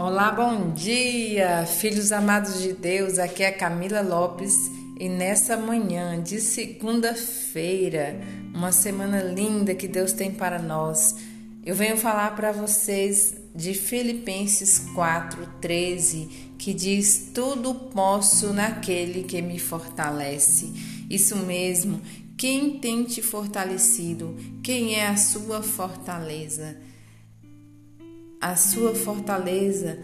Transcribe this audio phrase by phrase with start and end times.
[0.00, 3.18] Olá, bom dia, filhos amados de Deus.
[3.18, 4.54] Aqui é Camila Lopes
[4.96, 8.16] e nessa manhã de segunda-feira,
[8.54, 11.16] uma semana linda que Deus tem para nós,
[11.66, 19.58] eu venho falar para vocês de Filipenses 4:13, que diz: "Tudo posso naquele que me
[19.58, 20.72] fortalece".
[21.10, 22.00] Isso mesmo.
[22.36, 24.36] Quem tem te fortalecido?
[24.62, 26.76] Quem é a sua fortaleza?
[28.40, 29.98] A sua fortaleza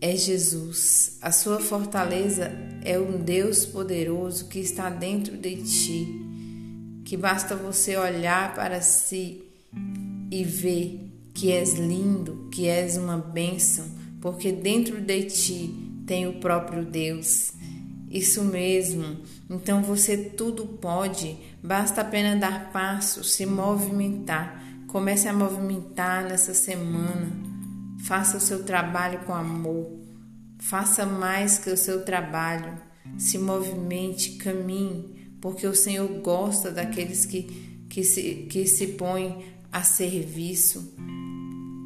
[0.00, 1.18] é Jesus.
[1.20, 2.50] A sua fortaleza
[2.82, 6.08] é um Deus poderoso que está dentro de ti.
[7.04, 9.42] Que basta você olhar para si
[10.30, 13.84] e ver que és lindo, que és uma bênção,
[14.20, 15.74] porque dentro de ti
[16.06, 17.52] tem o próprio Deus.
[18.10, 19.18] Isso mesmo.
[19.50, 24.64] Então você tudo pode, basta apenas dar passo, se movimentar
[24.94, 27.26] Comece a movimentar nessa semana.
[28.04, 29.90] Faça o seu trabalho com amor.
[30.60, 32.80] Faça mais que o seu trabalho.
[33.18, 37.42] Se movimente, caminhe, porque o Senhor gosta daqueles que,
[37.90, 40.94] que, se, que se põem a serviço.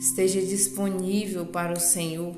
[0.00, 2.34] Esteja disponível para o Senhor,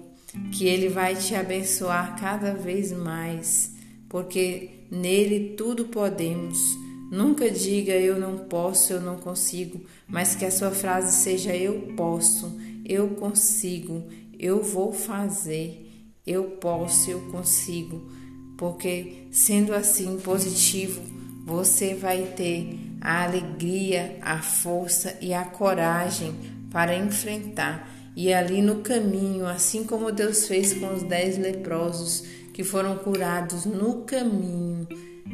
[0.52, 3.72] que Ele vai te abençoar cada vez mais,
[4.06, 6.76] porque nele tudo podemos
[7.10, 11.94] Nunca diga eu não posso, eu não consigo, mas que a sua frase seja eu
[11.96, 14.04] posso, eu consigo,
[14.38, 15.90] eu vou fazer,
[16.26, 18.10] eu posso, eu consigo.
[18.58, 21.00] Porque sendo assim positivo,
[21.46, 26.34] você vai ter a alegria, a força e a coragem
[26.70, 27.88] para enfrentar.
[28.14, 33.64] E ali no caminho, assim como Deus fez com os dez leprosos que foram curados
[33.64, 34.88] no caminho,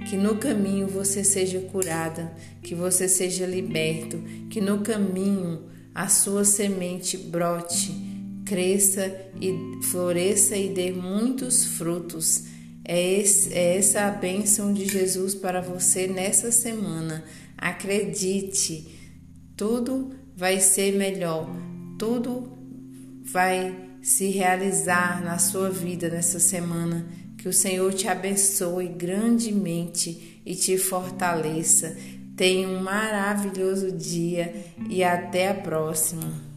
[0.09, 5.65] que no caminho você seja curada, que você seja liberto, que no caminho
[5.95, 7.95] a sua semente brote,
[8.45, 9.53] cresça e
[9.85, 12.45] floresça e dê muitos frutos.
[12.85, 17.25] É, esse, é essa a bênção de Jesus para você nessa semana.
[17.57, 18.89] Acredite,
[19.57, 21.49] tudo vai ser melhor,
[21.99, 22.53] tudo
[23.23, 27.07] vai se realizar na sua vida nessa semana
[27.45, 31.95] que o Senhor te abençoe grandemente e te fortaleça.
[32.35, 36.54] Tenha um maravilhoso dia e até a próxima.